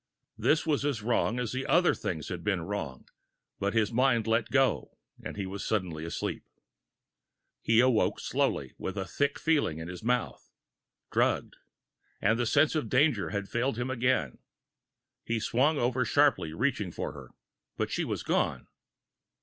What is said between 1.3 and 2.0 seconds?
as the other